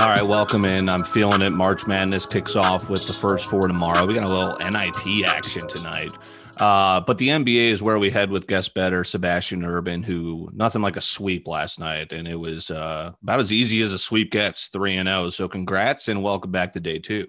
All 0.00 0.06
right, 0.08 0.22
welcome 0.22 0.64
in. 0.64 0.88
I'm 0.88 1.04
feeling 1.04 1.42
it. 1.42 1.52
March 1.52 1.86
Madness 1.86 2.24
kicks 2.24 2.56
off 2.56 2.88
with 2.88 3.06
the 3.06 3.12
first 3.12 3.50
four 3.50 3.68
tomorrow. 3.68 4.06
We 4.06 4.14
got 4.14 4.30
a 4.30 4.34
little 4.34 4.56
NIT 4.70 5.28
action 5.28 5.68
tonight. 5.68 6.10
Uh, 6.58 7.02
but 7.02 7.18
the 7.18 7.28
NBA 7.28 7.68
is 7.68 7.82
where 7.82 7.98
we 7.98 8.08
head 8.08 8.30
with 8.30 8.46
guest 8.46 8.72
better 8.72 9.04
Sebastian 9.04 9.62
Urban, 9.62 10.02
who 10.02 10.48
nothing 10.54 10.80
like 10.80 10.96
a 10.96 11.02
sweep 11.02 11.46
last 11.46 11.78
night, 11.78 12.14
and 12.14 12.26
it 12.26 12.34
was 12.34 12.70
uh, 12.70 13.12
about 13.22 13.40
as 13.40 13.52
easy 13.52 13.82
as 13.82 13.92
a 13.92 13.98
sweep 13.98 14.30
gets, 14.30 14.68
three 14.68 14.96
and 14.96 15.06
zero. 15.06 15.28
So 15.28 15.48
congrats 15.48 16.08
and 16.08 16.22
welcome 16.22 16.50
back 16.50 16.72
to 16.72 16.80
day 16.80 16.98
two. 16.98 17.28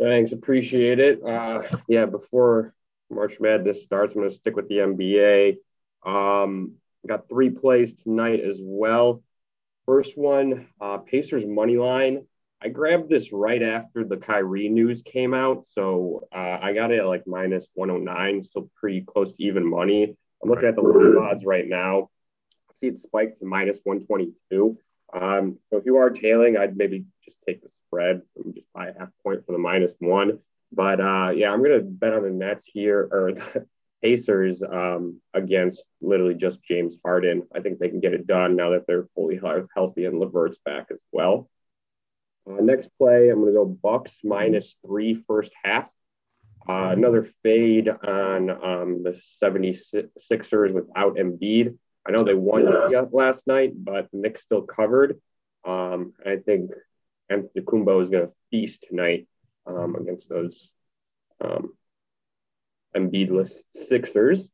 Thanks, 0.00 0.32
appreciate 0.32 0.98
it. 0.98 1.22
Uh, 1.22 1.60
yeah, 1.88 2.06
before 2.06 2.72
March 3.10 3.38
Madness 3.38 3.82
starts, 3.82 4.14
I'm 4.14 4.20
going 4.20 4.30
to 4.30 4.34
stick 4.34 4.56
with 4.56 4.68
the 4.68 4.76
NBA. 4.76 5.56
Um, 6.06 6.76
got 7.06 7.28
three 7.28 7.50
plays 7.50 7.92
tonight 7.92 8.40
as 8.40 8.60
well. 8.62 9.22
First 9.86 10.16
one, 10.16 10.68
uh, 10.80 10.98
Pacers 10.98 11.44
money 11.44 11.76
line. 11.76 12.26
I 12.62 12.68
grabbed 12.68 13.10
this 13.10 13.32
right 13.32 13.62
after 13.62 14.04
the 14.04 14.16
Kyrie 14.16 14.70
news 14.70 15.02
came 15.02 15.34
out, 15.34 15.66
so 15.66 16.26
uh, 16.34 16.58
I 16.62 16.72
got 16.72 16.90
it 16.90 17.00
at 17.00 17.06
like 17.06 17.26
minus 17.26 17.68
109, 17.74 18.42
still 18.42 18.70
pretty 18.74 19.02
close 19.02 19.34
to 19.34 19.44
even 19.44 19.68
money. 19.68 20.16
I'm 20.42 20.48
looking 20.48 20.68
at 20.68 20.74
the 20.74 20.80
live 20.80 21.22
odds 21.22 21.44
right 21.44 21.68
now. 21.68 22.08
See 22.74 22.86
it 22.86 22.96
spiked 22.96 23.38
to 23.38 23.44
minus 23.44 23.80
122. 23.84 24.78
Um, 25.12 25.58
so 25.68 25.76
if 25.76 25.84
you 25.84 25.98
are 25.98 26.10
tailing, 26.10 26.56
I'd 26.56 26.76
maybe 26.76 27.04
just 27.24 27.38
take 27.46 27.62
the 27.62 27.68
spread 27.68 28.22
and 28.36 28.54
just 28.54 28.66
buy 28.74 28.88
a 28.88 28.98
half 28.98 29.10
point 29.22 29.44
for 29.44 29.52
the 29.52 29.58
minus 29.58 29.94
one. 29.98 30.38
But 30.72 31.00
uh, 31.00 31.30
yeah, 31.34 31.50
I'm 31.50 31.62
gonna 31.62 31.80
bet 31.80 32.14
on 32.14 32.22
the 32.22 32.30
Nets 32.30 32.66
here 32.66 33.08
or 33.12 33.32
Pacers 34.04 34.62
um, 34.62 35.18
against 35.32 35.82
literally 36.02 36.34
just 36.34 36.62
James 36.62 36.98
Harden. 37.02 37.44
I 37.54 37.60
think 37.60 37.78
they 37.78 37.88
can 37.88 38.00
get 38.00 38.12
it 38.12 38.26
done 38.26 38.54
now 38.54 38.70
that 38.70 38.86
they're 38.86 39.08
fully 39.14 39.40
healthy 39.74 40.04
and 40.04 40.20
LeVert's 40.20 40.58
back 40.62 40.88
as 40.90 40.98
well. 41.10 41.48
Uh, 42.46 42.60
next 42.60 42.90
play, 42.98 43.30
I'm 43.30 43.40
going 43.40 43.54
to 43.54 43.58
go 43.58 43.64
Bucks 43.64 44.18
minus 44.22 44.76
three 44.86 45.14
first 45.26 45.52
half. 45.62 45.90
Uh, 46.68 46.90
another 46.92 47.26
fade 47.42 47.88
on 47.88 48.50
um, 48.50 49.02
the 49.02 49.18
76ers 49.42 50.74
without 50.74 51.16
Embiid. 51.16 51.76
I 52.06 52.10
know 52.10 52.24
they 52.24 52.34
won 52.34 52.66
last 53.10 53.46
night, 53.46 53.72
but 53.74 54.10
the 54.12 54.18
Knicks 54.18 54.42
still 54.42 54.62
covered. 54.62 55.18
Um, 55.66 56.12
I 56.24 56.36
think 56.36 56.72
Antetokounmpo 57.32 58.02
is 58.02 58.10
going 58.10 58.26
to 58.26 58.32
feast 58.50 58.84
tonight 58.86 59.26
um, 59.66 59.96
against 59.96 60.28
those 60.28 60.70
um, 61.40 61.72
Embiidless 62.96 63.62
Sixers. 63.72 64.50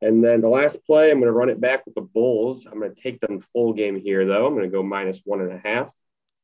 And 0.00 0.22
then 0.22 0.40
the 0.40 0.48
last 0.48 0.84
play, 0.84 1.10
I'm 1.10 1.18
going 1.18 1.32
to 1.32 1.32
run 1.32 1.48
it 1.48 1.60
back 1.60 1.86
with 1.86 1.94
the 1.94 2.02
Bulls. 2.02 2.66
I'm 2.66 2.78
going 2.78 2.94
to 2.94 3.00
take 3.00 3.20
them 3.20 3.40
full 3.40 3.72
game 3.72 3.98
here, 3.98 4.26
though. 4.26 4.46
I'm 4.46 4.54
going 4.54 4.68
to 4.68 4.76
go 4.76 4.82
minus 4.82 5.20
one 5.24 5.40
and 5.40 5.52
a 5.52 5.58
half. 5.58 5.94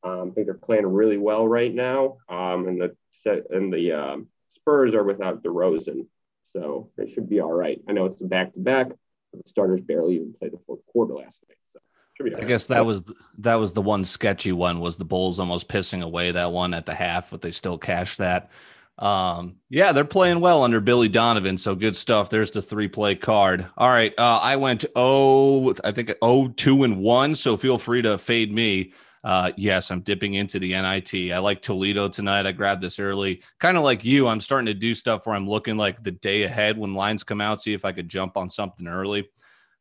Um, 0.03 0.31
I 0.31 0.35
think 0.35 0.47
they're 0.47 0.55
playing 0.55 0.87
really 0.87 1.19
well 1.19 1.47
right 1.47 1.73
now. 1.73 2.17
Um, 2.29 2.69
and 2.69 2.81
the 2.81 2.97
set 3.11 3.51
and 3.51 3.73
the 3.73 3.93
um, 3.93 4.29
Spurs 4.49 4.95
are 4.95 5.05
without 5.05 5.43
DeRozan, 5.43 6.07
so 6.53 6.91
they 6.97 7.07
should 7.07 7.29
be 7.29 7.41
all 7.41 7.53
right. 7.53 7.81
I 7.89 7.93
know 7.93 8.07
it's 8.07 8.21
a 8.21 8.25
back 8.25 8.53
to 8.55 8.61
back, 8.61 8.89
but 8.89 9.45
the 9.45 9.49
starters 9.49 9.83
barely 9.83 10.17
even 10.17 10.33
played 10.33 10.53
the 10.53 10.59
fourth 10.67 10.81
quarter 10.87 11.15
last 11.15 11.41
night. 11.49 11.59
So 11.73 11.81
I 12.21 12.39
right. 12.39 12.47
guess 12.47 12.67
that 12.69 12.85
was 12.85 13.05
that 13.39 13.57
was 13.57 13.73
the 13.73 13.83
one 13.83 14.05
sketchy 14.05 14.53
one 14.53 14.81
was 14.81 14.97
the 14.97 15.05
Bulls 15.05 15.39
almost 15.39 15.69
pissing 15.69 16.03
away 16.03 16.33
that 16.33 16.53
one 16.53 16.73
at 16.73 16.87
the 16.87 16.95
half, 16.95 17.31
but 17.31 17.43
they 17.43 17.51
still 17.51 17.79
cashed 17.79 18.19
that. 18.19 18.51
Um, 19.01 19.57
yeah, 19.71 19.93
they're 19.93 20.05
playing 20.05 20.41
well 20.41 20.63
under 20.63 20.79
Billy 20.79 21.09
Donovan, 21.09 21.57
so 21.57 21.75
good 21.75 21.97
stuff. 21.97 22.29
There's 22.29 22.51
the 22.51 22.61
three 22.61 22.87
play 22.87 23.17
card. 23.17 23.67
All 23.79 23.89
right, 23.89 24.13
uh, 24.19 24.39
I 24.43 24.57
went 24.57 24.85
oh, 24.95 25.75
I 25.83 25.91
think 25.91 26.13
oh 26.21 26.49
two 26.49 26.85
and 26.85 26.99
one. 26.99 27.35
So 27.35 27.57
feel 27.57 27.79
free 27.79 28.03
to 28.03 28.19
fade 28.19 28.53
me. 28.53 28.93
Uh, 29.25 29.53
yes, 29.57 29.91
I'm 29.91 30.01
dipping 30.01 30.35
into 30.35 30.59
the 30.59 30.73
NIT. 30.73 31.33
I 31.33 31.39
like 31.39 31.61
Toledo 31.63 32.09
tonight. 32.09 32.47
I 32.47 32.53
grabbed 32.53 32.83
this 32.83 32.99
early, 32.99 33.43
kind 33.59 33.77
of 33.77 33.83
like 33.83 34.05
you. 34.05 34.27
I'm 34.29 34.41
starting 34.41 34.67
to 34.67 34.75
do 34.75 34.95
stuff 34.95 35.27
where 35.27 35.35
I'm 35.37 35.49
looking 35.49 35.77
like 35.77 36.03
the 36.03 36.13
day 36.13 36.43
ahead 36.43 36.79
when 36.79 36.95
lines 36.95 37.23
come 37.23 37.41
out, 37.41 37.63
see 37.63 37.75
if 37.75 37.85
I 37.85 37.93
could 37.93 38.09
jump 38.09 38.37
on 38.37 38.49
something 38.49 38.87
early. 38.87 39.29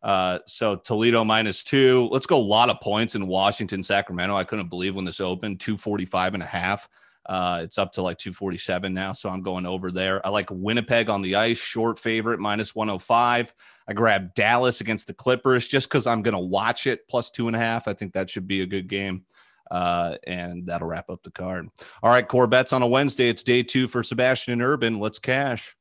Uh, 0.02 0.40
so 0.46 0.76
Toledo 0.78 1.26
minus 1.26 1.64
two. 1.64 2.08
Let's 2.12 2.26
go 2.26 2.38
a 2.38 2.42
lot 2.42 2.70
of 2.70 2.80
points 2.82 3.16
in 3.16 3.28
Washington, 3.28 3.84
Sacramento. 3.84 4.36
I 4.36 4.46
couldn't 4.46 4.70
believe 4.70 4.96
when 4.96 5.06
this 5.06 5.20
opened 5.20 5.60
245 5.60 6.36
and 6.36 6.44
a 6.44 6.46
half. 6.46 6.88
Uh, 7.30 7.62
it's 7.62 7.78
up 7.78 7.94
to 7.94 8.02
like 8.02 8.18
247 8.18 8.92
now, 8.92 9.14
so 9.14 9.30
I'm 9.30 9.44
going 9.44 9.68
over 9.68 9.92
there. 9.92 10.26
I 10.26 10.30
like 10.30 10.50
Winnipeg 10.50 11.10
on 11.10 11.22
the 11.22 11.36
ice, 11.36 11.60
short 11.60 12.00
favorite, 12.00 12.40
minus 12.40 12.74
105. 12.74 13.54
I 13.88 13.94
grabbed 13.94 14.34
Dallas 14.34 14.82
against 14.82 15.06
the 15.06 15.14
Clippers 15.14 15.68
just 15.68 15.88
because 15.88 16.08
I'm 16.08 16.24
going 16.24 16.34
to 16.34 16.40
watch 16.40 16.88
it, 16.88 17.08
plus 17.08 17.30
two 17.30 17.46
and 17.46 17.56
a 17.56 17.60
half. 17.60 17.88
I 17.88 17.94
think 17.94 18.14
that 18.14 18.32
should 18.32 18.48
be 18.48 18.62
a 18.62 18.66
good 18.66 18.88
game. 18.88 19.26
Uh, 19.70 20.16
and 20.26 20.66
that'll 20.66 20.88
wrap 20.88 21.12
up 21.12 21.22
the 21.22 21.30
card. 21.30 21.68
All 22.02 22.10
right, 22.10 22.28
core 22.28 22.48
bets 22.48 22.74
on 22.74 22.82
a 22.82 22.88
Wednesday. 22.88 23.30
It's 23.30 23.44
day 23.44 23.62
two 23.62 23.88
for 23.88 24.02
Sebastian 24.02 24.54
and 24.54 24.64
Urban. 24.64 25.00
Let's 25.00 25.20
cash. 25.20 25.76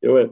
Do 0.00 0.18
it. 0.18 0.30